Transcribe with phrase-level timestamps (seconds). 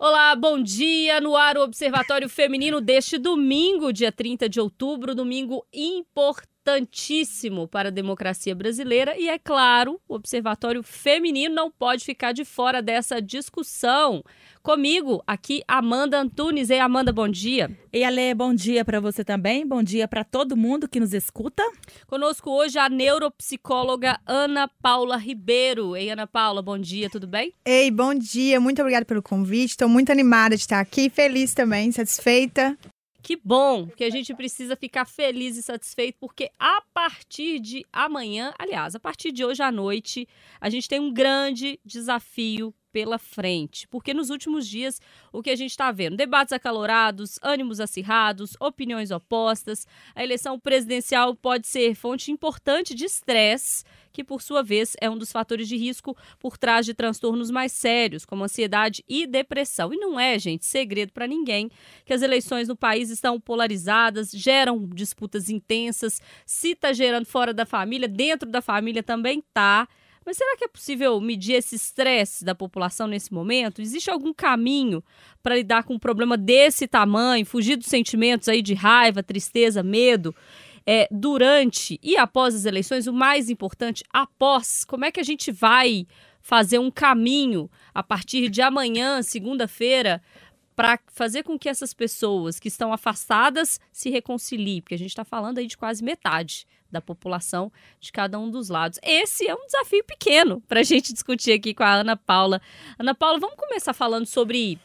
[0.00, 1.20] Olá, bom dia.
[1.20, 5.66] No ar o Observatório Feminino deste domingo, dia 30 de outubro, domingo
[6.68, 12.44] importantíssimo para a democracia brasileira e é claro, o Observatório Feminino não pode ficar de
[12.44, 14.22] fora dessa discussão.
[14.62, 16.68] Comigo, aqui, Amanda Antunes.
[16.68, 17.70] Ei, Amanda, bom dia.
[17.90, 19.66] E Ale, bom dia para você também.
[19.66, 21.62] Bom dia para todo mundo que nos escuta.
[22.06, 25.96] Conosco hoje a neuropsicóloga Ana Paula Ribeiro.
[25.96, 27.54] Ei, Ana Paula, bom dia, tudo bem?
[27.64, 28.60] Ei, bom dia.
[28.60, 29.70] Muito obrigada pelo convite.
[29.70, 32.76] Estou muito animada de estar aqui, feliz também, satisfeita.
[33.22, 38.54] Que bom que a gente precisa ficar feliz e satisfeito, porque a partir de amanhã,
[38.58, 40.26] aliás, a partir de hoje à noite,
[40.60, 43.86] a gente tem um grande desafio pela frente.
[43.88, 45.00] Porque nos últimos dias,
[45.32, 46.16] o que a gente está vendo?
[46.16, 49.86] Debates acalorados, ânimos acirrados, opiniões opostas.
[50.14, 55.16] A eleição presidencial pode ser fonte importante de estresse, que por sua vez é um
[55.16, 59.92] dos fatores de risco por trás de transtornos mais sérios, como ansiedade e depressão.
[59.92, 61.70] E não é, gente, segredo para ninguém
[62.04, 66.20] que as eleições no país estão polarizadas, geram disputas intensas.
[66.44, 69.88] Se está gerando fora da família, dentro da família também tá.
[70.28, 73.80] Mas será que é possível medir esse estresse da população nesse momento?
[73.80, 75.02] Existe algum caminho
[75.42, 80.36] para lidar com um problema desse tamanho, fugir dos sentimentos aí de raiva, tristeza, medo?
[80.86, 85.50] É, durante e após as eleições, o mais importante, após, como é que a gente
[85.50, 86.06] vai
[86.42, 90.20] fazer um caminho a partir de amanhã, segunda-feira,
[90.78, 95.24] para fazer com que essas pessoas que estão afastadas se reconciliem, porque a gente está
[95.24, 98.96] falando aí de quase metade da população de cada um dos lados.
[99.02, 102.62] Esse é um desafio pequeno para a gente discutir aqui com a Ana Paula.
[102.96, 104.78] Ana Paula, vamos começar falando sobre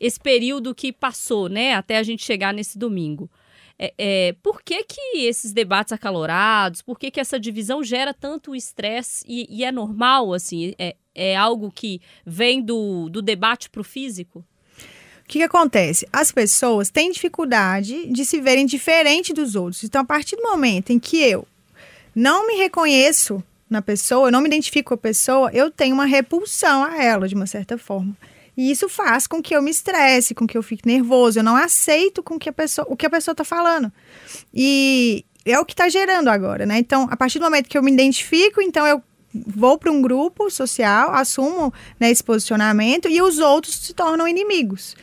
[0.00, 3.30] esse período que passou, né, até a gente chegar nesse domingo.
[3.78, 8.56] É, é, por que, que esses debates acalorados, por que, que essa divisão gera tanto
[8.56, 13.82] estresse e, e, é normal, assim, é, é algo que vem do, do debate para
[13.82, 14.42] o físico?
[15.24, 16.06] O que, que, acontece?
[16.12, 19.82] As pessoas têm dificuldade de se verem diferente dos outros.
[19.82, 21.48] Então, a partir do momento em que eu
[22.14, 26.04] não me reconheço na pessoa, eu não me identifico com a pessoa, eu tenho uma
[26.04, 28.14] repulsão a ela, de uma certa forma.
[28.56, 31.38] E isso faz com que eu me estresse, com que eu fique nervoso.
[31.38, 33.90] Eu não aceito com que a pessoa, o que a pessoa está falando.
[34.52, 36.78] E é o que está gerando agora, né?
[36.78, 39.02] Então, a partir do momento que eu me identifico, então eu
[39.34, 44.94] vou para um grupo social, assumo né, esse posicionamento e os outros se tornam inimigos.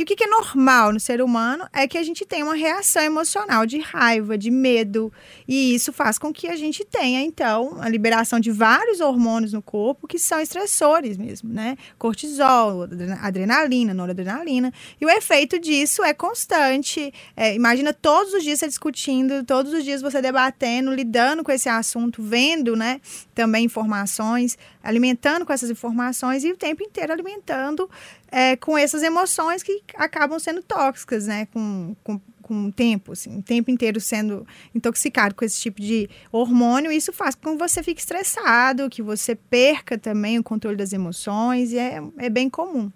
[0.00, 2.54] E o que, que, é normal no ser humano é que a gente tem uma
[2.54, 5.12] reação emocional de raiva, de medo,
[5.46, 9.60] e isso faz com que a gente tenha, então, a liberação de vários hormônios no
[9.60, 11.76] corpo que são estressores mesmo, né?
[11.98, 12.88] Cortisol,
[13.20, 14.72] adrenalina, noradrenalina.
[14.98, 17.12] E o efeito disso é constante.
[17.36, 21.68] É, imagina todos os dias você discutindo, todos os dias você debatendo, lidando com esse
[21.68, 23.02] assunto, vendo, né?
[23.34, 27.86] Também informações, alimentando com essas informações e o tempo inteiro alimentando
[28.30, 31.46] é, com essas emoções que acabam sendo tóxicas, né?
[31.46, 36.08] Com, com, com o tempo, assim, o tempo inteiro sendo intoxicado com esse tipo de
[36.32, 40.92] hormônio, isso faz com que você fique estressado, que você perca também o controle das
[40.92, 42.90] emoções, e é, é bem comum.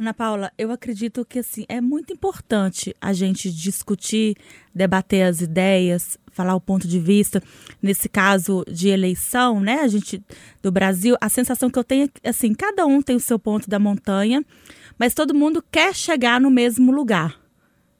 [0.00, 4.34] Ana Paula, eu acredito que assim é muito importante a gente discutir,
[4.74, 7.42] debater as ideias, falar o ponto de vista.
[7.82, 10.24] Nesse caso de eleição, né, a gente
[10.62, 13.68] do Brasil, a sensação que eu tenho é assim, cada um tem o seu ponto
[13.68, 14.42] da montanha,
[14.98, 17.38] mas todo mundo quer chegar no mesmo lugar.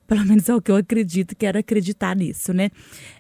[0.06, 2.70] Pelo menos é o que eu acredito, quero acreditar nisso, né?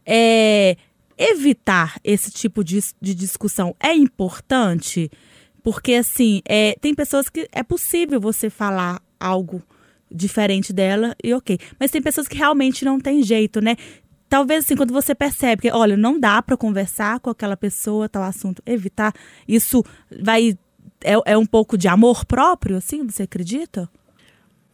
[0.06, 0.78] É,
[1.18, 5.10] evitar esse tipo de, de discussão é importante
[5.62, 9.62] porque, assim, é, tem pessoas que é possível você falar algo
[10.10, 11.58] diferente dela e ok.
[11.78, 13.76] Mas tem pessoas que realmente não tem jeito, né?
[14.28, 18.22] Talvez, assim, quando você percebe que, olha, não dá para conversar com aquela pessoa, tal
[18.22, 19.12] assunto, evitar,
[19.46, 19.84] isso
[20.22, 20.56] vai.
[21.02, 23.88] É, é um pouco de amor próprio, assim, você acredita?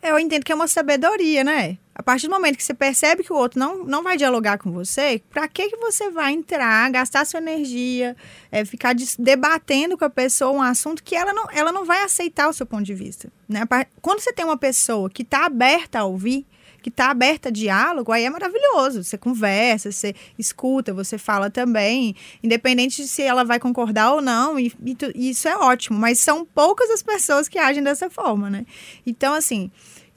[0.08, 1.78] Eu entendo que é uma sabedoria, né?
[1.94, 4.70] A partir do momento que você percebe que o outro não, não vai dialogar com
[4.70, 8.14] você, para que, que você vai entrar, gastar sua energia,
[8.52, 12.48] é, ficar debatendo com a pessoa um assunto que ela não, ela não vai aceitar
[12.48, 13.32] o seu ponto de vista?
[13.48, 13.62] Né?
[14.02, 16.46] Quando você tem uma pessoa que está aberta a ouvir,
[16.86, 19.02] que está aberta a diálogo, aí é maravilhoso.
[19.02, 24.56] Você conversa, você escuta, você fala também, independente de se ela vai concordar ou não,
[24.56, 24.72] e,
[25.16, 25.98] e isso é ótimo.
[25.98, 28.64] Mas são poucas as pessoas que agem dessa forma, né?
[29.04, 29.68] Então, assim,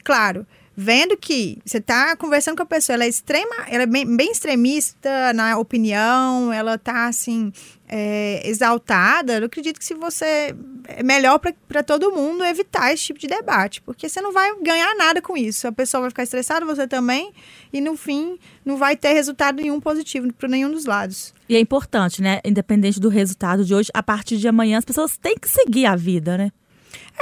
[0.03, 0.45] claro
[0.81, 4.31] vendo que você está conversando com a pessoa, ela é extrema, ela é bem, bem
[4.31, 7.51] extremista na opinião, ela está assim
[7.85, 10.55] é, exaltada, eu acredito que se você
[10.87, 11.37] é melhor
[11.67, 15.35] para todo mundo evitar esse tipo de debate, porque você não vai ganhar nada com
[15.35, 15.67] isso.
[15.67, 17.33] A pessoa vai ficar estressada, você também,
[17.73, 21.33] e no fim não vai ter resultado nenhum positivo para nenhum dos lados.
[21.49, 22.39] E é importante, né?
[22.45, 25.95] Independente do resultado de hoje, a partir de amanhã as pessoas têm que seguir a
[25.97, 26.51] vida, né?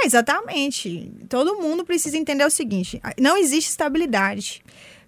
[0.00, 1.10] É, exatamente.
[1.28, 4.62] Todo mundo precisa entender o seguinte: não existe estabilidade.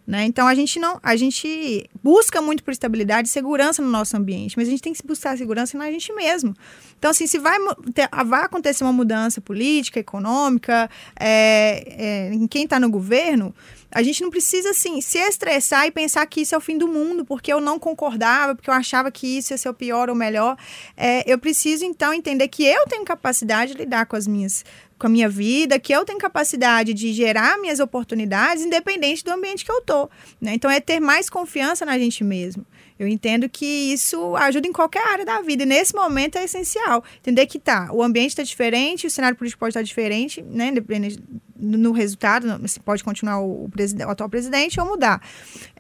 [0.07, 0.25] Né?
[0.25, 4.57] Então a gente não, a gente busca muito por estabilidade e segurança no nosso ambiente,
[4.57, 6.53] mas a gente tem que buscar segurança na gente mesmo.
[6.99, 7.57] Então, assim, se vai,
[7.95, 11.85] ter, vai acontecer uma mudança política, econômica, é,
[12.31, 13.55] é, em quem está no governo,
[13.93, 16.87] a gente não precisa, assim, se estressar e pensar que isso é o fim do
[16.87, 20.15] mundo, porque eu não concordava, porque eu achava que isso ia ser o pior ou
[20.15, 20.57] o melhor.
[20.97, 24.65] É, eu preciso, então, entender que eu tenho capacidade de lidar com as minhas
[24.99, 29.65] com a minha vida, que eu tenho capacidade de gerar minhas oportunidades, independente do ambiente
[29.65, 30.11] que eu tô.
[30.39, 30.53] Né?
[30.53, 32.67] Então, é ter mais confiança na gente mesmo.
[33.01, 35.63] Eu entendo que isso ajuda em qualquer área da vida.
[35.63, 37.03] E nesse momento é essencial.
[37.17, 40.69] Entender que tá, o ambiente está diferente, o cenário político pode estar diferente, né?
[40.69, 41.19] Independente
[41.57, 45.19] no resultado, se pode continuar o, o, atual presidente ou mudar.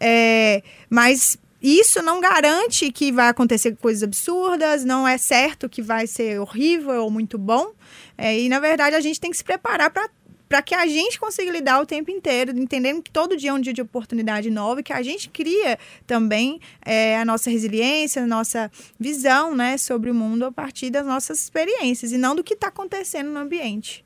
[0.00, 6.06] É, mas isso não garante que vai acontecer coisas absurdas, não é certo que vai
[6.06, 7.72] ser horrível ou muito bom.
[8.16, 10.08] É, e, na verdade, a gente tem que se preparar para
[10.50, 13.60] para que a gente consiga lidar o tempo inteiro, entendendo que todo dia é um
[13.60, 18.26] dia de oportunidade nova e que a gente cria também é, a nossa resiliência, a
[18.26, 18.68] nossa
[18.98, 22.66] visão né, sobre o mundo a partir das nossas experiências e não do que está
[22.66, 24.04] acontecendo no ambiente.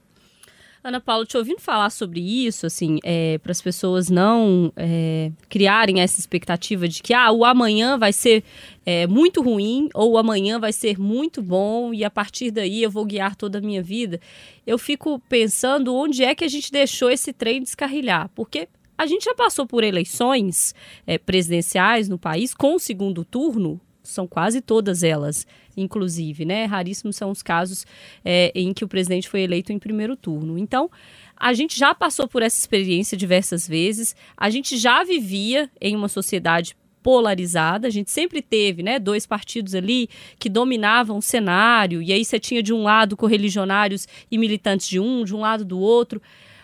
[0.85, 6.03] Ana Paula, te ouvindo falar sobre isso, assim, é, para as pessoas não é, criarem
[6.03, 8.45] essa expectativa de que ah, o amanhã vai ser
[8.85, 12.91] é, muito ruim ou o amanhã vai ser muito bom e a partir daí eu
[12.91, 14.21] vou guiar toda a minha vida,
[14.67, 19.25] eu fico pensando onde é que a gente deixou esse trem descarrilhar, porque a gente
[19.25, 20.75] já passou por eleições
[21.07, 26.65] é, presidenciais no país com o segundo turno, são quase todas elas inclusive, né?
[26.65, 27.87] Raríssimos são os casos
[28.25, 30.59] é, em que o presidente foi eleito em primeiro turno.
[30.59, 30.91] Então,
[31.37, 36.09] a gente já passou por essa experiência diversas vezes, a gente já vivia em uma
[36.09, 37.87] sociedade polarizada.
[37.87, 42.41] A gente sempre teve, né, dois partidos ali que dominavam o cenário, e aí você
[42.41, 46.21] tinha de um lado correligionários e militantes de um, de um lado do outro.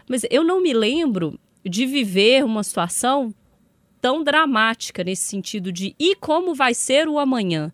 [0.09, 3.35] Mas eu não me lembro de viver uma situação
[4.01, 7.71] tão dramática nesse sentido de e como vai ser o amanhã.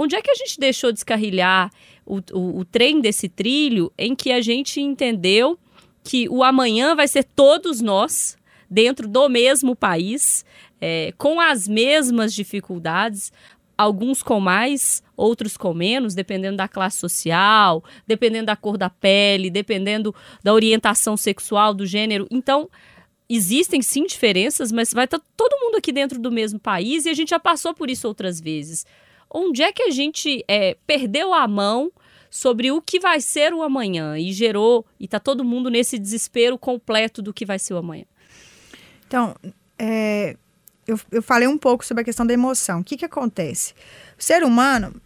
[0.00, 1.72] Onde é que a gente deixou descarrilhar
[2.06, 5.58] o, o, o trem desse trilho em que a gente entendeu
[6.04, 8.38] que o amanhã vai ser todos nós
[8.70, 10.44] dentro do mesmo país,
[10.80, 13.32] é, com as mesmas dificuldades,
[13.76, 19.50] alguns com mais, outros com menos, dependendo da classe social, dependendo da cor da pele,
[19.50, 20.14] dependendo
[20.44, 22.24] da orientação sexual, do gênero.
[22.30, 22.70] Então,
[23.28, 27.14] existem sim diferenças, mas vai estar todo mundo aqui dentro do mesmo país e a
[27.14, 28.86] gente já passou por isso outras vezes
[29.30, 31.92] onde é que a gente é, perdeu a mão
[32.30, 36.58] sobre o que vai ser o amanhã e gerou, e está todo mundo nesse desespero
[36.58, 38.04] completo do que vai ser o amanhã?
[39.06, 39.34] Então,
[39.78, 40.36] é,
[40.86, 42.80] eu, eu falei um pouco sobre a questão da emoção.
[42.80, 43.74] O que, que acontece?
[44.18, 45.00] O ser humano,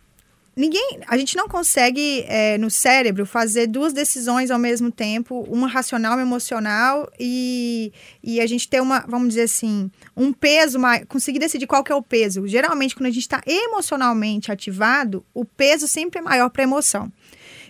[0.54, 5.66] ninguém, a gente não consegue é, no cérebro fazer duas decisões ao mesmo tempo, uma
[5.66, 11.04] racional, uma emocional e, e a gente ter uma, vamos dizer assim, um peso, mais,
[11.08, 12.46] conseguir decidir qual que é o peso.
[12.46, 17.10] Geralmente, quando a gente está emocionalmente ativado, o peso sempre é maior para a emoção.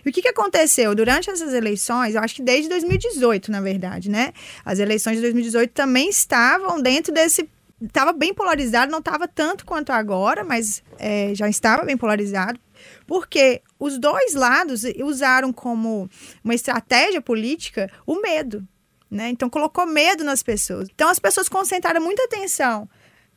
[0.05, 0.93] E o que, que aconteceu?
[0.93, 4.33] Durante essas eleições, eu acho que desde 2018, na verdade, né?
[4.65, 7.49] As eleições de 2018 também estavam dentro desse
[7.81, 12.59] estava bem polarizado, não estava tanto quanto agora, mas é, já estava bem polarizado
[13.05, 16.09] porque os dois lados usaram como
[16.43, 18.65] uma estratégia política o medo.
[19.09, 19.29] Né?
[19.29, 20.89] Então, colocou medo nas pessoas.
[20.93, 22.89] Então, as pessoas concentraram muita atenção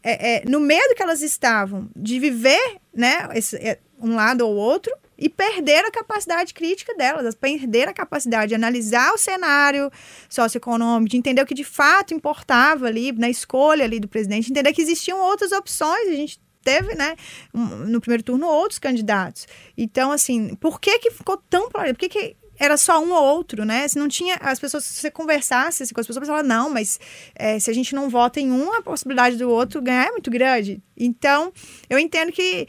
[0.07, 4.55] é, é, no medo que elas estavam de viver né, esse, é, um lado ou
[4.55, 9.91] outro e perder a capacidade crítica delas, perder a capacidade de analisar o cenário
[10.29, 14.73] socioeconômico, de entender o que de fato importava ali na escolha ali do presidente, entender
[14.73, 17.15] que existiam outras opções, a gente teve, né,
[17.55, 19.47] no primeiro turno outros candidatos.
[19.79, 21.71] Então, assim, por que que ficou tão?
[21.71, 23.87] Por que que era só um ou outro, né?
[23.87, 26.99] Se não tinha, as pessoas, se você conversasse assim, com as pessoas, falavam, não, mas
[27.35, 30.31] é, se a gente não vota em um, a possibilidade do outro ganhar é muito
[30.31, 30.83] grande.
[30.97, 31.53] Então,
[31.89, 32.67] eu entendo que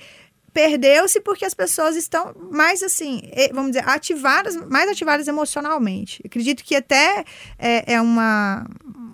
[0.54, 3.22] perdeu-se porque as pessoas estão mais assim,
[3.54, 6.22] vamos dizer, ativadas, mais ativadas emocionalmente.
[6.24, 7.24] Eu acredito que até
[7.58, 8.66] é, é uma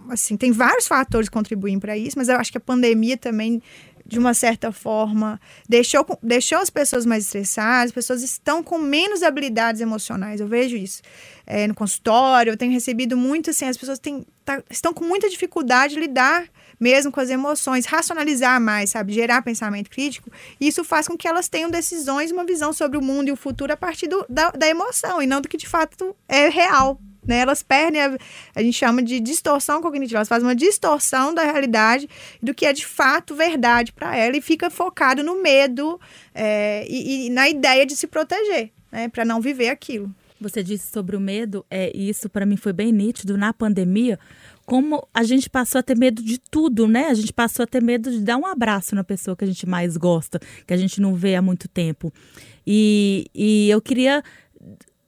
[0.10, 3.62] assim, tem vários fatores contribuem para isso, mas eu acho que a pandemia também
[4.06, 9.24] de uma certa forma, deixou, deixou as pessoas mais estressadas, as pessoas estão com menos
[9.24, 10.42] habilidades emocionais.
[10.42, 11.02] Eu vejo isso
[11.46, 15.30] é, no consultório, eu tenho recebido muito assim, as pessoas têm, tá, estão com muita
[15.30, 16.46] dificuldade de lidar
[16.80, 20.30] mesmo com as emoções, racionalizar mais, sabe, gerar pensamento crítico.
[20.60, 23.72] Isso faz com que elas tenham decisões, uma visão sobre o mundo e o futuro
[23.72, 27.00] a partir do, da, da emoção e não do que de fato é real.
[27.26, 27.40] Né?
[27.40, 28.18] Elas perdem, a,
[28.56, 32.10] a gente chama de distorção cognitiva, elas fazem uma distorção da realidade
[32.42, 36.00] do que é de fato verdade para ela e fica focado no medo
[36.34, 39.08] é, e, e, na ideia de se proteger, né?
[39.08, 40.14] para não viver aquilo.
[40.44, 44.20] Você disse sobre o medo, é, e isso para mim foi bem nítido na pandemia,
[44.66, 47.08] como a gente passou a ter medo de tudo, né?
[47.08, 49.66] A gente passou a ter medo de dar um abraço na pessoa que a gente
[49.66, 52.14] mais gosta, que a gente não vê há muito tempo.
[52.68, 54.22] E, e eu queria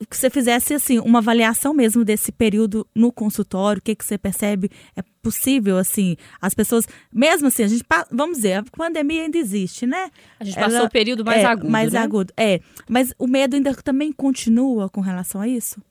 [0.10, 4.18] que você fizesse assim uma avaliação mesmo desse período no consultório, o que que você
[4.18, 9.38] percebe é possível assim, as pessoas, mesmo assim, a gente vamos dizer, a pandemia ainda
[9.38, 10.10] existe, né?
[10.40, 12.00] A gente passou o período mais é, agudo, mais né?
[12.00, 12.60] agudo, é.
[12.90, 15.82] Mas o medo ainda também continua com relação a isso?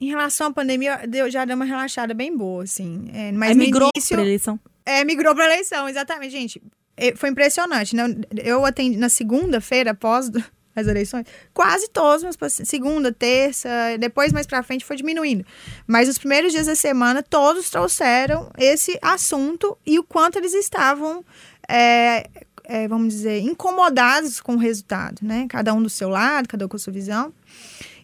[0.00, 3.08] Em relação à pandemia, deu, já deu uma relaxada bem boa, assim.
[3.14, 4.58] É, mas Aí migrou início, para eleição.
[4.84, 6.60] É, migrou para eleição, exatamente, gente.
[6.96, 8.04] É, foi impressionante, né?
[8.42, 10.28] Eu atendi na segunda-feira, após
[10.74, 15.44] as eleições, quase todos meus pacientes, segunda, terça, depois mais para frente foi diminuindo.
[15.86, 21.24] Mas os primeiros dias da semana, todos trouxeram esse assunto e o quanto eles estavam,
[21.68, 22.28] é,
[22.64, 25.46] é, vamos dizer, incomodados com o resultado, né?
[25.48, 27.32] Cada um do seu lado, cada um com a sua visão.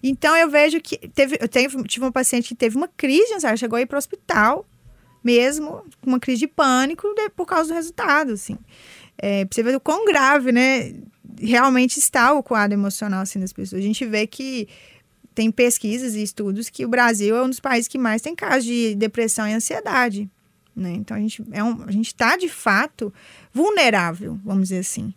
[0.03, 3.57] Então eu vejo que teve, eu tenho, tive uma paciente que teve uma crise, sabe?
[3.57, 4.67] chegou a ir para o hospital
[5.23, 8.57] mesmo, uma crise de pânico de, por causa do resultado, assim.
[9.21, 10.95] É, pra você ver o quão grave, né?
[11.41, 13.81] Realmente está o quadro emocional assim, das pessoas.
[13.81, 14.69] A gente vê que
[15.35, 18.65] tem pesquisas e estudos que o Brasil é um dos países que mais tem casos
[18.65, 20.29] de depressão e ansiedade.
[20.75, 20.93] Né?
[20.93, 23.13] Então a gente é um, a gente está de fato
[23.53, 25.15] vulnerável, vamos dizer assim.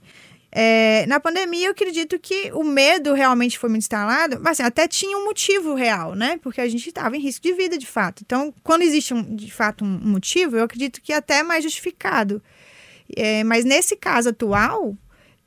[0.54, 4.86] É, na pandemia, eu acredito que o medo realmente foi muito instalado, mas assim, até
[4.86, 6.38] tinha um motivo real, né?
[6.44, 8.22] Porque a gente estava em risco de vida, de fato.
[8.26, 12.44] Então, quando existe um, de fato um motivo, eu acredito que é até mais justificado.
[13.16, 14.98] É, mas nesse caso atual,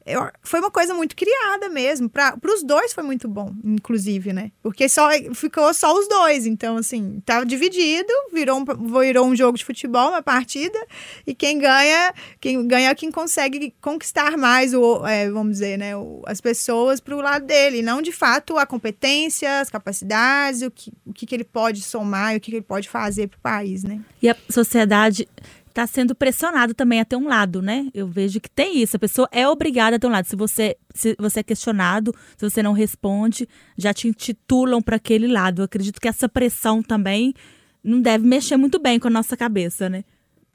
[0.06, 2.10] eu, foi uma coisa muito criada mesmo.
[2.10, 4.52] Para os dois foi muito bom, inclusive, né?
[4.62, 6.44] Porque só ficou só os dois.
[6.44, 8.64] Então, assim, tava dividido, virou um,
[9.00, 10.78] virou um jogo de futebol, uma partida,
[11.26, 15.96] e quem ganha, quem ganha é quem consegue conquistar mais, o, é, vamos dizer, né,
[15.96, 17.80] o, as pessoas para o lado dele.
[17.80, 22.34] Não de fato a competência, as capacidades, o que, o que, que ele pode somar
[22.34, 24.00] e o que, que ele pode fazer para o país, né?
[24.20, 25.26] E a sociedade
[25.74, 27.88] está sendo pressionado também a ter um lado, né?
[27.92, 28.96] Eu vejo que tem isso.
[28.96, 30.28] A pessoa é obrigada a ter um lado.
[30.28, 35.26] Se você, se você é questionado, se você não responde, já te intitulam para aquele
[35.26, 35.60] lado.
[35.60, 37.34] Eu acredito que essa pressão também
[37.82, 40.04] não deve mexer muito bem com a nossa cabeça, né?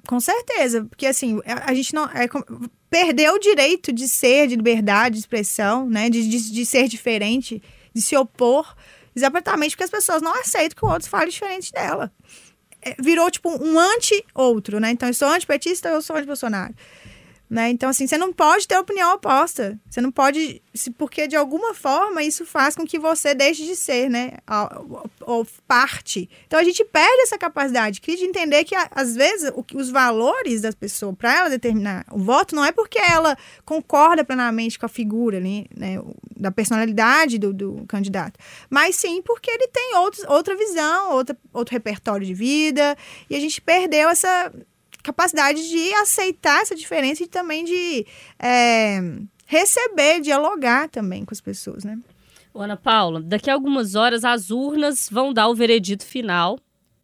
[0.08, 2.06] Com certeza, porque assim, a, gente não.
[2.06, 2.28] É,
[2.90, 6.10] perdeu o direito de ser, de liberdade de expressão, né?
[6.10, 7.62] De, de, de ser diferente,
[7.94, 8.74] de se opor,
[9.14, 12.10] exatamente porque as pessoas não aceitam que o outro fale diferente dela.
[12.82, 14.92] É, virou tipo um anti-outro, né?
[14.92, 16.74] Então eu sou antipetista, eu sou anti-Bolsonaro.
[17.50, 17.72] Né?
[17.72, 19.80] Então, assim, você não pode ter opinião oposta.
[19.90, 20.62] Você não pode.
[21.00, 24.34] Porque, de alguma forma, isso faz com que você deixe de ser, né?
[25.22, 26.30] Ou, parte.
[26.46, 31.16] Então, a gente perde essa capacidade de entender que, às vezes, os valores das pessoas,
[31.16, 35.66] para ela determinar o voto, não é porque ela concorda plenamente com a figura né?
[36.38, 38.40] Da personalidade do, do candidato.
[38.70, 42.96] Mas sim porque ele tem outros, outra visão, outra, outro repertório de vida.
[43.28, 44.52] E a gente perdeu essa
[45.04, 48.06] capacidade de aceitar essa diferença e também de
[48.38, 49.00] é,
[49.46, 51.98] receber, dialogar também com as pessoas, né?
[52.54, 56.60] Ana Paula, daqui a algumas horas as urnas vão dar o veredito final,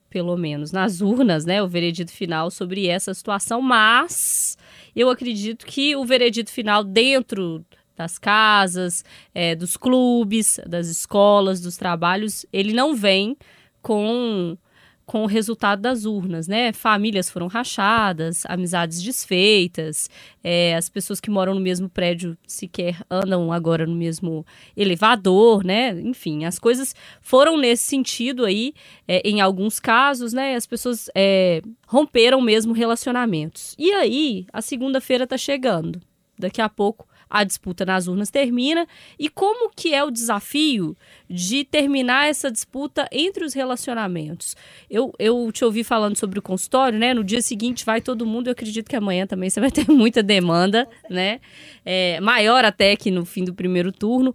[0.10, 1.62] pelo menos nas urnas, né?
[1.64, 4.58] O veredito final sobre essa situação, mas
[4.96, 11.78] eu acredito que o veredito final dentro das casas, é, dos clubes, das escolas, dos
[11.78, 13.38] trabalhos, ele não vem
[13.82, 14.58] com
[15.05, 16.74] com o resultado das urnas, né?
[16.74, 20.09] Famílias foram rachadas, amizades desfeitas,
[20.43, 24.45] é, as pessoas que moram no mesmo prédio sequer andam agora no mesmo
[24.75, 25.91] elevador, né?
[26.01, 28.74] Enfim, as coisas foram nesse sentido aí,
[29.07, 30.55] é, em alguns casos, né?
[30.55, 33.75] As pessoas é, romperam mesmo relacionamentos.
[33.77, 36.01] E aí, a segunda-feira tá chegando.
[36.38, 40.96] Daqui a pouco a disputa nas urnas termina e como que é o desafio
[41.29, 44.55] de terminar essa disputa entre os relacionamentos.
[44.89, 47.13] Eu, eu te ouvi falando sobre o consultório, né?
[47.13, 50.22] No dia seguinte vai todo mundo, eu acredito que amanhã também você vai ter muita
[50.22, 51.39] demanda, né?
[51.86, 54.34] É, maior até que no fim do primeiro turno.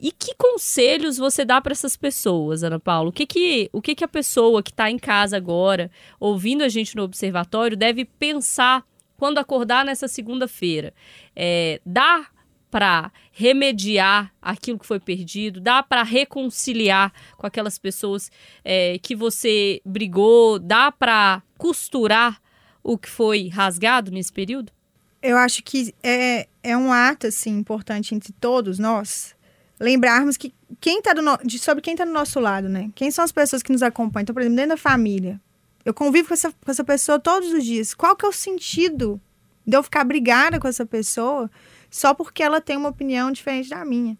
[0.00, 3.08] E que conselhos você dá para essas pessoas, Ana Paula?
[3.08, 5.90] O que que, o que, que a pessoa que está em casa agora,
[6.20, 8.84] ouvindo a gente no observatório, deve pensar
[9.18, 10.94] quando acordar nessa segunda-feira?
[11.36, 12.26] É, dá
[12.70, 18.30] para remediar aquilo que foi perdido, dá para reconciliar com aquelas pessoas
[18.64, 22.40] é, que você brigou, dá para costurar
[22.82, 24.72] o que foi rasgado nesse período?
[25.20, 29.36] Eu acho que é, é um ato assim importante entre todos nós
[29.80, 31.36] lembrarmos que quem tá no...
[31.44, 32.90] de, sobre quem está do nosso lado, né?
[32.94, 34.22] Quem são as pessoas que nos acompanham?
[34.22, 35.40] Então, por exemplo, dentro da família,
[35.88, 37.94] eu convivo com essa, com essa pessoa todos os dias.
[37.94, 39.18] Qual que é o sentido
[39.66, 41.50] de eu ficar brigada com essa pessoa
[41.90, 44.18] só porque ela tem uma opinião diferente da minha,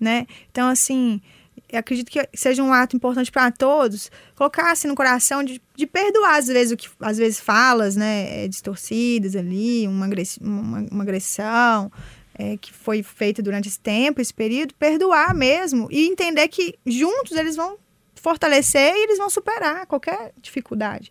[0.00, 0.26] né?
[0.50, 1.20] Então, assim,
[1.68, 5.86] eu acredito que seja um ato importante para todos, colocar assim no coração de, de
[5.86, 10.08] perdoar às vezes o que às vezes falas, né, é, distorcidas ali, uma,
[10.40, 11.92] uma, uma agressão
[12.34, 17.32] é, que foi feita durante esse tempo, esse período, perdoar mesmo e entender que juntos
[17.32, 17.76] eles vão
[18.22, 21.10] fortalecer e eles vão superar qualquer dificuldade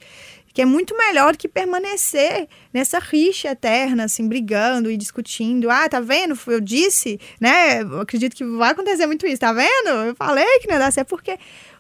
[0.53, 5.69] que é muito melhor que permanecer nessa rixa eterna, assim, brigando e discutindo.
[5.69, 6.37] Ah, tá vendo?
[6.47, 7.81] Eu disse, né?
[7.81, 9.89] Eu acredito que vai acontecer muito isso, tá vendo?
[10.07, 11.37] Eu falei que não ia dar certo, porque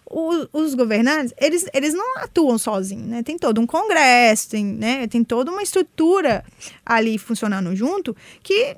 [0.09, 3.23] os, os governantes, eles, eles não atuam sozinhos, né?
[3.23, 5.07] Tem todo um congresso, tem, né?
[5.07, 6.43] tem toda uma estrutura
[6.85, 8.75] ali funcionando junto que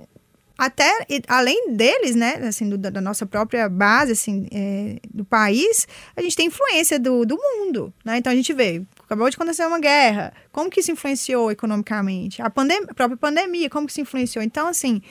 [0.58, 6.22] até além deles, né, assim, do, da nossa própria base, assim, é, do país, a
[6.22, 8.18] gente tem influência do, do mundo, né?
[8.18, 12.42] Então a gente vê acabou de acontecer uma guerra, como que isso influenciou economicamente?
[12.42, 14.44] A, pandem a própria pandemia, como que isso influenciou?
[14.44, 15.02] Então, assim,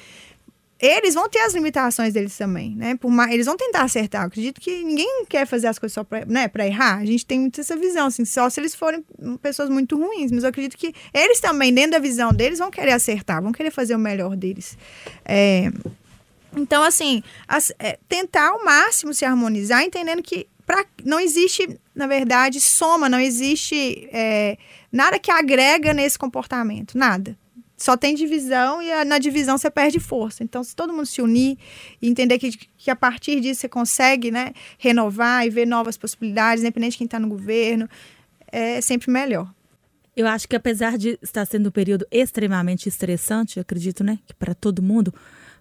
[0.82, 2.96] eles vão ter as limitações deles também, né?
[2.96, 4.22] Por mais, eles vão tentar acertar.
[4.22, 6.98] Eu acredito que ninguém quer fazer as coisas só para né, errar.
[6.98, 9.04] A gente tem muito essa visão, assim, só se eles forem
[9.40, 10.32] pessoas muito ruins.
[10.32, 13.70] Mas eu acredito que eles também, dentro da visão deles, vão querer acertar, vão querer
[13.70, 14.76] fazer o melhor deles.
[15.24, 15.70] É,
[16.56, 22.08] então, assim, as, é, tentar ao máximo se harmonizar, entendendo que pra, não existe, na
[22.08, 24.58] verdade, soma, não existe é,
[24.90, 27.36] nada que agrega nesse comportamento, nada.
[27.82, 30.44] Só tem divisão e a, na divisão você perde força.
[30.44, 31.58] Então, se todo mundo se unir
[32.00, 36.62] e entender que, que a partir disso você consegue né, renovar e ver novas possibilidades,
[36.62, 37.88] independente de quem está no governo,
[38.52, 39.52] é sempre melhor.
[40.16, 44.54] Eu acho que apesar de estar sendo um período extremamente estressante, acredito, né, que para
[44.54, 45.12] todo mundo,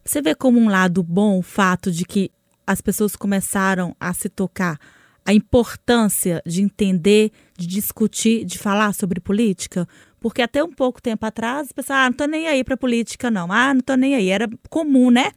[0.06, 2.30] você vê como um lado bom o fato de que
[2.68, 4.78] as pessoas começaram a se tocar
[5.26, 9.88] a importância de entender, de discutir, de falar sobre política?
[10.20, 13.52] Porque até um pouco tempo atrás, pessoas, ah, não tô nem aí para política, não.
[13.52, 14.30] Ah, não tô nem aí.
[14.30, 15.32] Era comum, né?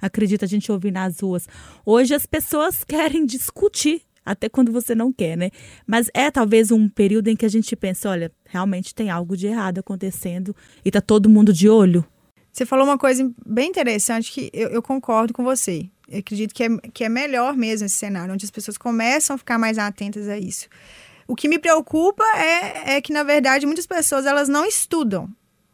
[0.00, 1.46] Acredita a gente ouvir nas ruas.
[1.84, 5.50] Hoje as pessoas querem discutir, até quando você não quer, né?
[5.86, 9.46] Mas é talvez um período em que a gente pensa, olha, realmente tem algo de
[9.46, 12.04] errado acontecendo e tá todo mundo de olho.
[12.52, 15.88] Você falou uma coisa bem interessante que eu, eu concordo com você.
[16.12, 19.58] Acredito que é, que é melhor mesmo esse cenário, onde as pessoas começam a ficar
[19.58, 20.68] mais atentas a isso.
[21.26, 25.30] O que me preocupa é, é que, na verdade, muitas pessoas elas não estudam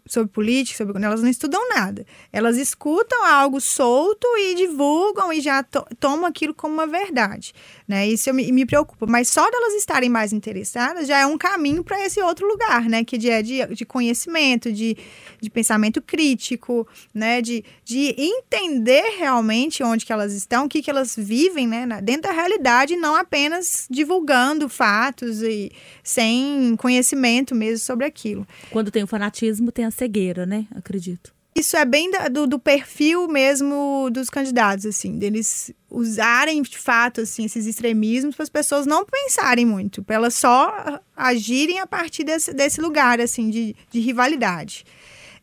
[0.07, 2.07] sobre política, sobre elas não estudam nada.
[2.33, 7.53] Elas escutam algo solto e divulgam e já to tomam aquilo como uma verdade,
[7.87, 8.07] né?
[8.07, 9.07] Isso me, me preocupa.
[9.07, 13.05] Mas só delas estarem mais interessadas já é um caminho para esse outro lugar, né?
[13.05, 14.96] Que é de, de conhecimento, de,
[15.40, 17.40] de pensamento crítico, né?
[17.40, 21.87] De, de entender realmente onde que elas estão, o que que elas vivem, né?
[22.03, 25.70] Dentro da realidade, não apenas divulgando fatos e
[26.03, 28.46] sem conhecimento mesmo sobre aquilo.
[28.70, 30.66] Quando tem o fanatismo, tem a cegueira, né?
[30.75, 31.36] Acredito.
[31.57, 37.47] Isso é bem do, do, perfil mesmo dos candidatos, assim, deles usarem de fato assim,
[37.47, 42.53] esses extremismos para as pessoas não pensarem muito, para elas só agirem a partir desse,
[42.53, 44.85] desse lugar assim de, de rivalidade.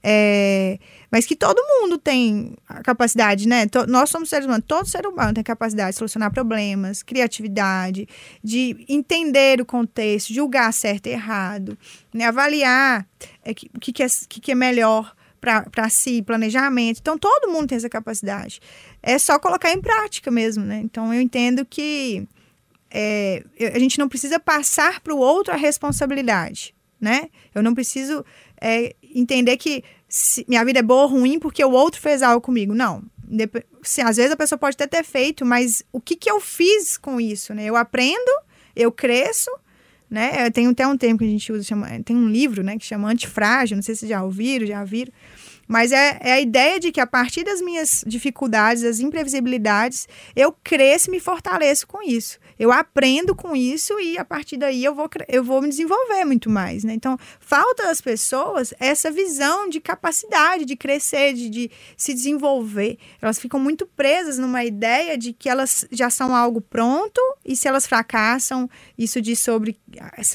[0.03, 0.77] É,
[1.09, 3.65] mas que todo mundo tem a capacidade, né?
[3.87, 8.07] nós somos seres humanos, todo ser humano tem capacidade de solucionar problemas, criatividade,
[8.43, 11.75] de entender o contexto, julgar certo e errado,
[12.13, 12.25] né?
[12.25, 13.07] avaliar
[13.43, 16.99] é, o que, que, é, que, que é melhor para si, planejamento.
[17.01, 18.61] Então, todo mundo tem essa capacidade.
[19.01, 20.79] É só colocar em prática mesmo, né?
[20.83, 22.25] Então, eu entendo que
[22.89, 27.29] é, a gente não precisa passar para o outro a responsabilidade, né?
[27.53, 28.23] Eu não preciso
[28.61, 29.83] é, entender que
[30.47, 32.73] minha vida é boa ou ruim porque o outro fez algo comigo.
[32.73, 33.03] Não.
[33.81, 36.97] Se, às vezes a pessoa pode até ter feito, mas o que, que eu fiz
[36.97, 37.65] com isso, né?
[37.65, 38.31] Eu aprendo,
[38.75, 39.51] eu cresço,
[40.09, 40.49] né?
[40.51, 43.09] Tem até um termo que a gente usa, chama, tem um livro, né, que chama
[43.09, 45.11] Antifrágil, não sei se já ouviram, já viram.
[45.73, 50.55] Mas é, é, a ideia de que a partir das minhas dificuldades, das imprevisibilidades, eu
[50.63, 52.37] cresço e me fortaleço com isso.
[52.59, 56.47] Eu aprendo com isso e a partir daí eu vou, eu vou me desenvolver muito
[56.47, 56.83] mais.
[56.83, 56.93] Né?
[56.93, 62.99] Então, falta às pessoas essa visão de capacidade de crescer, de, de se desenvolver.
[63.19, 67.67] Elas ficam muito presas numa ideia de que elas já são algo pronto e se
[67.67, 69.75] elas fracassam, isso diz sobre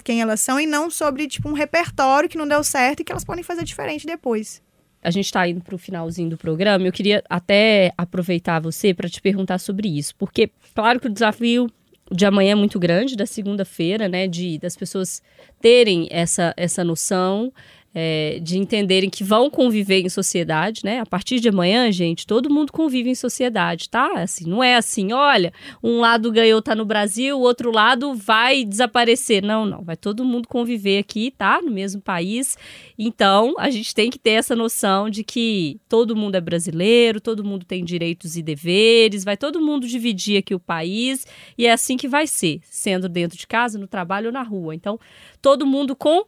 [0.02, 3.12] quem elas são e não sobre tipo, um repertório que não deu certo e que
[3.12, 4.66] elas podem fazer diferente depois
[5.02, 9.08] a gente está indo para o finalzinho do programa, eu queria até aproveitar você para
[9.08, 11.70] te perguntar sobre isso, porque claro que o desafio
[12.10, 15.22] de amanhã é muito grande, da segunda-feira, né, de das pessoas
[15.60, 17.52] terem essa, essa noção
[17.94, 21.00] é, de entenderem que vão conviver em sociedade, né?
[21.00, 24.20] A partir de amanhã, gente, todo mundo convive em sociedade, tá?
[24.20, 28.64] Assim, não é assim, olha, um lado ganhou, tá no Brasil, o outro lado vai
[28.64, 29.42] desaparecer.
[29.42, 31.60] Não, não, vai todo mundo conviver aqui, tá?
[31.62, 32.56] No mesmo país.
[32.98, 37.44] Então, a gente tem que ter essa noção de que todo mundo é brasileiro, todo
[37.44, 41.96] mundo tem direitos e deveres, vai todo mundo dividir aqui o país e é assim
[41.96, 44.74] que vai ser, sendo dentro de casa, no trabalho ou na rua.
[44.74, 45.00] Então,
[45.40, 46.24] todo mundo com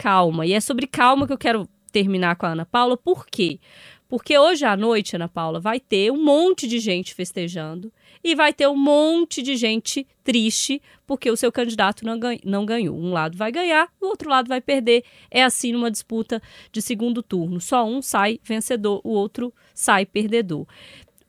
[0.00, 0.46] calma.
[0.46, 2.96] E é sobre calma que eu quero terminar com a Ana Paula.
[2.96, 3.60] Por quê?
[4.08, 7.92] Porque hoje à noite, Ana Paula, vai ter um monte de gente festejando
[8.24, 12.96] e vai ter um monte de gente triste porque o seu candidato não, não ganhou.
[12.96, 15.04] Um lado vai ganhar, o outro lado vai perder.
[15.30, 17.60] É assim numa disputa de segundo turno.
[17.60, 20.66] Só um sai vencedor, o outro sai perdedor.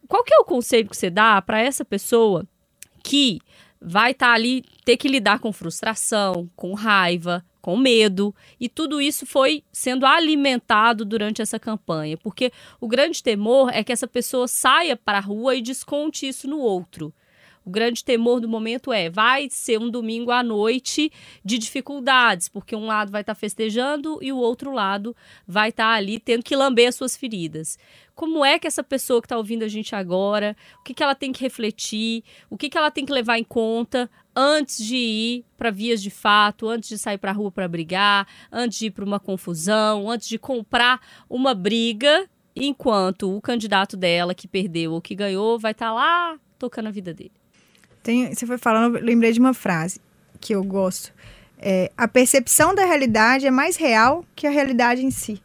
[0.08, 2.48] Qual que é o conselho que você dá para essa pessoa
[3.04, 3.40] que
[3.82, 9.00] vai estar tá ali ter que lidar com frustração, com raiva, com medo, e tudo
[9.00, 14.48] isso foi sendo alimentado durante essa campanha, porque o grande temor é que essa pessoa
[14.48, 17.14] saia para a rua e desconte isso no outro.
[17.64, 21.12] O grande temor do momento é: vai ser um domingo à noite
[21.46, 25.16] de dificuldades, porque um lado vai estar tá festejando e o outro lado
[25.48, 27.78] vai estar tá ali tendo que lamber as suas feridas.
[28.16, 31.16] Como é que essa pessoa que está ouvindo a gente agora, o que, que ela
[31.16, 35.46] tem que refletir, o que, que ela tem que levar em conta antes de ir
[35.58, 38.92] para vias de fato, antes de sair para a rua para brigar, antes de ir
[38.92, 45.02] para uma confusão, antes de comprar uma briga, enquanto o candidato dela que perdeu ou
[45.02, 47.41] que ganhou vai estar tá lá tocando a vida dele.
[48.04, 50.00] Tem, você foi falando, eu lembrei de uma frase
[50.40, 51.14] que eu gosto.
[51.60, 55.42] É, a percepção da realidade é mais real que a realidade em si.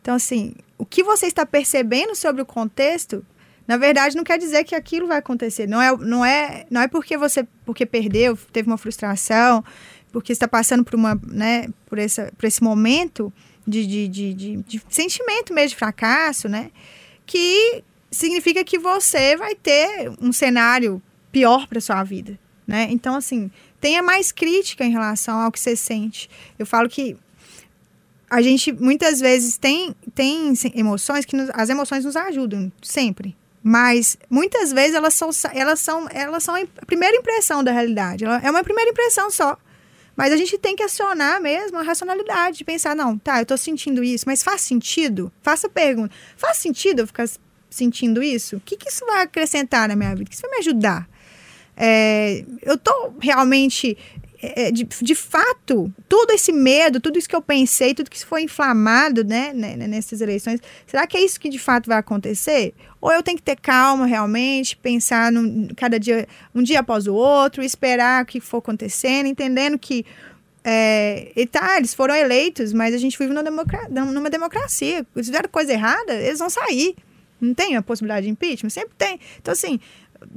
[0.00, 3.24] Então, assim, o que você está percebendo sobre o contexto,
[3.68, 5.68] na verdade, não quer dizer que aquilo vai acontecer.
[5.68, 9.62] Não é, não é, não é porque você porque perdeu, teve uma frustração,
[10.10, 13.32] porque está passando por uma, né, por, essa, por esse momento
[13.66, 16.70] de, de, de, de, de sentimento mesmo de fracasso, né,
[17.24, 21.00] que significa que você vai ter um cenário
[21.32, 22.86] pior para sua vida, né?
[22.90, 26.30] Então, assim, tenha mais crítica em relação ao que você sente.
[26.58, 27.16] Eu falo que
[28.30, 33.36] a gente muitas vezes tem, tem emoções que nos, as emoções nos ajudam sempre.
[33.62, 38.24] Mas muitas vezes elas são, elas são, elas são a primeira impressão da realidade.
[38.24, 39.56] Ela é uma primeira impressão só.
[40.16, 43.56] Mas a gente tem que acionar mesmo a racionalidade, de pensar, não, tá, eu tô
[43.56, 45.32] sentindo isso, mas faz sentido?
[45.40, 46.14] Faça a pergunta.
[46.36, 47.28] Faz sentido eu ficar
[47.70, 48.56] sentindo isso?
[48.56, 50.24] O que, que isso vai acrescentar na minha vida?
[50.24, 51.08] O que isso vai me ajudar?
[51.76, 53.96] É, eu tô realmente
[54.42, 58.42] é, de, de fato, todo esse medo, tudo isso que eu pensei, tudo que foi
[58.42, 62.74] inflamado né, né, né, nessas eleições, será que é isso que de fato vai acontecer?
[63.00, 67.14] Ou eu tenho que ter calma realmente, pensar no, cada dia, um dia após o
[67.14, 70.04] outro, esperar o que for acontecendo, entendendo que
[70.64, 75.06] é, e tá, eles foram eleitos, mas a gente vive numa, democracia, numa democracia.
[75.16, 76.94] Se fizeram coisa errada, eles vão sair.
[77.40, 78.70] Não tem a possibilidade de impeachment?
[78.70, 79.18] Sempre tem.
[79.40, 79.80] Então, assim,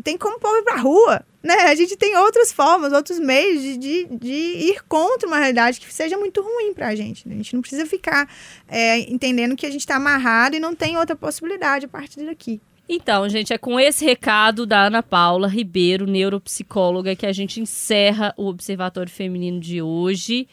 [0.04, 1.54] tem como pôr para rua, né?
[1.65, 5.93] A gente tem outras formas, outros meios de, de, de, ir contra uma realidade que
[5.93, 7.28] seja muito ruim para a gente.
[7.28, 7.36] Né?
[7.36, 8.30] A gente não precisa ficar
[8.67, 12.62] é, entendendo que a gente está amarrado e não tem outra possibilidade a partir daqui.
[12.88, 18.34] Então, gente, é com esse recado da Ana Paula Ribeiro, neuropsicóloga, que a gente encerra
[18.38, 20.48] o Observatório Feminino de hoje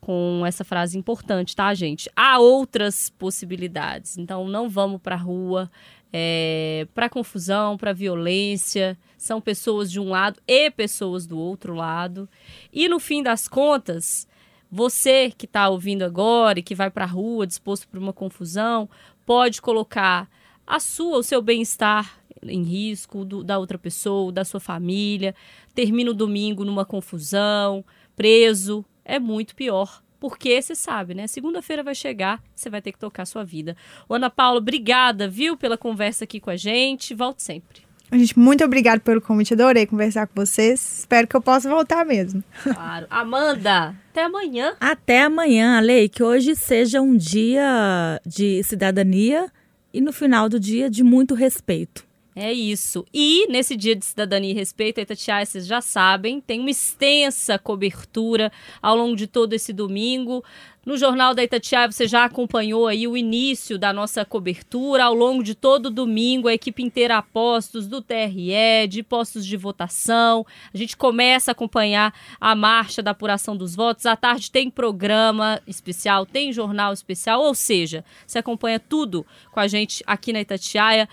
[0.00, 2.10] com essa frase importante, tá, gente?
[2.14, 4.16] Há outras possibilidades.
[4.16, 5.70] Então, não vamos para a rua,
[6.12, 8.98] é, para confusão, para violência.
[9.16, 12.28] São pessoas de um lado e pessoas do outro lado.
[12.72, 14.26] E no fim das contas,
[14.70, 18.88] você que está ouvindo agora e que vai para a rua disposto para uma confusão,
[19.24, 20.28] pode colocar
[20.66, 25.34] a sua, o seu bem-estar em risco do, da outra pessoa, da sua família.
[25.74, 28.84] Termina o domingo numa confusão, preso.
[29.04, 31.26] É muito pior porque você sabe, né?
[31.26, 33.76] Segunda-feira vai chegar, você vai ter que tocar a sua vida.
[34.08, 37.14] Ô, Ana Paula, obrigada, viu, pela conversa aqui com a gente.
[37.14, 37.88] Volte sempre.
[38.10, 39.52] Gente, muito obrigada pelo convite.
[39.52, 41.00] Adorei conversar com vocês.
[41.00, 42.42] Espero que eu possa voltar mesmo.
[42.62, 43.06] Claro.
[43.10, 44.74] Amanda, até amanhã.
[44.80, 46.08] Até amanhã, Lei.
[46.08, 49.52] Que hoje seja um dia de cidadania
[49.92, 52.07] e no final do dia de muito respeito.
[52.40, 53.04] É isso.
[53.12, 57.58] E nesse dia de cidadania e respeito, a Itatiaia, vocês já sabem, tem uma extensa
[57.58, 60.44] cobertura ao longo de todo esse domingo.
[60.86, 65.06] No Jornal da Itatiaia, você já acompanhou aí o início da nossa cobertura.
[65.06, 69.44] Ao longo de todo o domingo, a equipe inteira a postos do TRE, de postos
[69.44, 70.46] de votação.
[70.72, 74.06] A gente começa a acompanhar a marcha da apuração dos votos.
[74.06, 79.66] À tarde tem programa especial, tem jornal especial, ou seja, você acompanha tudo com a
[79.66, 81.08] gente aqui na Itatiaia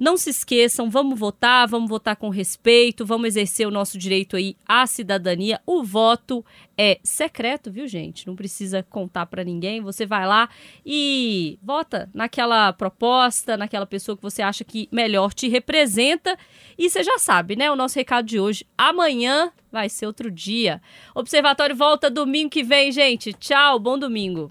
[0.00, 4.56] Não se esqueçam, vamos votar, vamos votar com respeito, vamos exercer o nosso direito aí
[4.66, 5.60] à cidadania.
[5.66, 6.42] O voto
[6.74, 8.26] é secreto, viu, gente?
[8.26, 9.82] Não precisa contar para ninguém.
[9.82, 10.48] Você vai lá
[10.86, 16.34] e vota naquela proposta, naquela pessoa que você acha que melhor te representa.
[16.78, 17.70] E você já sabe, né?
[17.70, 18.64] O nosso recado de hoje.
[18.78, 20.80] Amanhã vai ser outro dia.
[21.14, 23.34] Observatório volta domingo que vem, gente.
[23.34, 24.50] Tchau, bom domingo.